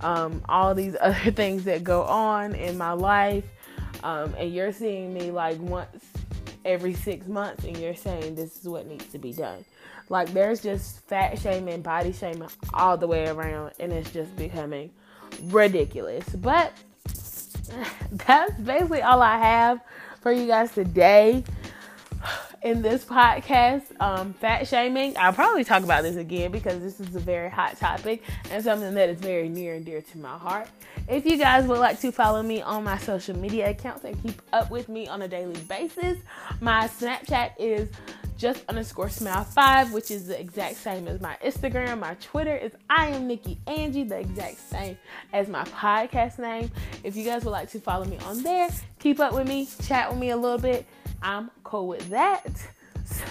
um, 0.00 0.42
all 0.48 0.74
these 0.74 0.96
other 1.00 1.30
things 1.30 1.64
that 1.64 1.84
go 1.84 2.02
on 2.02 2.54
in 2.54 2.76
my 2.78 2.92
life. 2.92 3.44
Um, 4.02 4.34
and 4.38 4.52
you're 4.52 4.72
seeing 4.72 5.12
me 5.12 5.30
like 5.30 5.58
once 5.58 6.04
every 6.64 6.94
six 6.94 7.26
months 7.26 7.64
and 7.64 7.76
you're 7.78 7.94
saying 7.94 8.34
this 8.34 8.58
is 8.58 8.68
what 8.68 8.86
needs 8.86 9.06
to 9.06 9.18
be 9.18 9.32
done. 9.32 9.64
Like 10.08 10.32
there's 10.32 10.60
just 10.60 11.00
fat 11.06 11.38
shaming, 11.38 11.82
body 11.82 12.12
shaming 12.12 12.48
all 12.74 12.96
the 12.96 13.06
way 13.06 13.28
around, 13.28 13.72
and 13.78 13.92
it's 13.92 14.10
just 14.10 14.34
becoming 14.36 14.90
ridiculous. 15.44 16.28
But 16.30 16.72
that's 18.12 18.52
basically 18.60 19.02
all 19.02 19.22
I 19.22 19.38
have 19.38 19.80
for 20.20 20.32
you 20.32 20.46
guys 20.46 20.72
today 20.72 21.44
in 22.62 22.82
this 22.82 23.04
podcast. 23.04 23.82
Um, 24.00 24.34
fat 24.34 24.66
shaming. 24.66 25.16
I'll 25.16 25.32
probably 25.32 25.64
talk 25.64 25.82
about 25.82 26.02
this 26.02 26.16
again 26.16 26.52
because 26.52 26.80
this 26.80 27.00
is 27.00 27.14
a 27.14 27.20
very 27.20 27.50
hot 27.50 27.78
topic 27.78 28.22
and 28.50 28.62
something 28.62 28.94
that 28.94 29.08
is 29.08 29.18
very 29.18 29.48
near 29.48 29.74
and 29.74 29.84
dear 29.84 30.02
to 30.02 30.18
my 30.18 30.36
heart. 30.36 30.68
If 31.08 31.24
you 31.24 31.38
guys 31.38 31.66
would 31.66 31.78
like 31.78 32.00
to 32.00 32.12
follow 32.12 32.42
me 32.42 32.62
on 32.62 32.84
my 32.84 32.98
social 32.98 33.36
media 33.36 33.70
accounts 33.70 34.04
and 34.04 34.20
keep 34.22 34.40
up 34.52 34.70
with 34.70 34.88
me 34.88 35.08
on 35.08 35.22
a 35.22 35.28
daily 35.28 35.60
basis, 35.62 36.18
my 36.60 36.86
Snapchat 36.88 37.52
is 37.58 37.88
just 38.36 38.64
underscore 38.68 39.10
smile 39.10 39.44
five, 39.44 39.92
which 39.92 40.10
is 40.10 40.26
the 40.26 40.40
exact 40.40 40.76
same 40.76 41.06
as 41.08 41.20
my 41.20 41.36
Instagram. 41.44 42.00
My 42.00 42.14
Twitter 42.14 42.56
is 42.56 42.72
I 42.88 43.08
am 43.08 43.26
Nikki 43.26 43.58
Angie, 43.66 44.04
the 44.04 44.18
exact 44.18 44.58
same 44.58 44.96
as 45.32 45.48
my 45.48 45.64
podcast 45.64 46.38
name. 46.38 46.70
If 47.04 47.16
you 47.16 47.24
guys 47.24 47.44
would 47.44 47.50
like 47.50 47.70
to 47.70 47.80
follow 47.80 48.06
me 48.06 48.16
on 48.24 48.42
there, 48.42 48.70
keep 48.98 49.20
up 49.20 49.34
with 49.34 49.46
me, 49.46 49.68
chat 49.82 50.10
with 50.10 50.18
me 50.18 50.30
a 50.30 50.36
little 50.36 50.58
bit. 50.58 50.86
I'm 51.22 51.50
cool 51.64 51.88
with 51.88 52.08
that. 52.10 52.46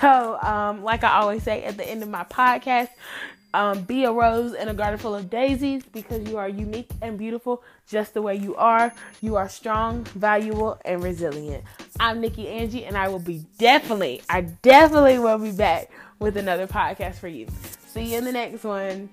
So, 0.01 0.37
um, 0.41 0.83
like 0.83 1.05
I 1.05 1.19
always 1.19 1.43
say 1.43 1.63
at 1.63 1.77
the 1.77 1.87
end 1.87 2.03
of 2.03 2.09
my 2.09 2.25
podcast, 2.25 2.89
um, 3.53 3.81
be 3.83 4.03
a 4.03 4.11
rose 4.11 4.53
in 4.53 4.67
a 4.67 4.73
garden 4.73 4.99
full 4.99 5.15
of 5.15 5.29
daisies 5.29 5.83
because 5.83 6.27
you 6.29 6.37
are 6.37 6.49
unique 6.49 6.89
and 7.01 7.17
beautiful 7.17 7.63
just 7.87 8.13
the 8.13 8.21
way 8.21 8.35
you 8.35 8.55
are. 8.55 8.93
You 9.21 9.37
are 9.37 9.49
strong, 9.49 10.03
valuable, 10.03 10.79
and 10.83 11.01
resilient. 11.01 11.63
I'm 11.99 12.21
Nikki 12.21 12.47
Angie, 12.47 12.85
and 12.85 12.97
I 12.97 13.07
will 13.07 13.19
be 13.19 13.45
definitely, 13.57 14.21
I 14.29 14.41
definitely 14.41 15.17
will 15.17 15.39
be 15.39 15.51
back 15.51 15.89
with 16.19 16.37
another 16.37 16.67
podcast 16.67 17.15
for 17.15 17.27
you. 17.27 17.47
See 17.87 18.11
you 18.11 18.17
in 18.17 18.25
the 18.25 18.31
next 18.31 18.63
one. 18.63 19.09